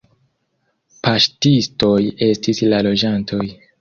[1.07, 1.93] Paŝtistoj
[2.31, 3.45] estis la loĝantoj.